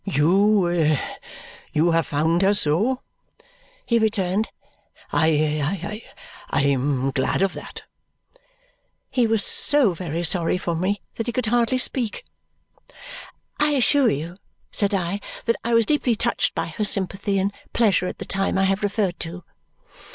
[0.03, 0.97] "You
[1.73, 3.03] you have found her so?"
[3.85, 4.49] he returned.
[5.11, 6.03] "I
[6.49, 7.83] I am glad of that."
[9.11, 12.25] He was so very sorry for me that he could scarcely speak.
[13.59, 14.37] "I assure you,"
[14.71, 18.57] said I, "that I was deeply touched by her sympathy and pleasure at the time
[18.57, 19.43] I have referred to."